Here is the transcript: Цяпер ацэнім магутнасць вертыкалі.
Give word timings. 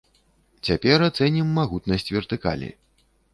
Цяпер 0.67 1.03
ацэнім 1.09 1.51
магутнасць 1.59 2.11
вертыкалі. 2.17 2.73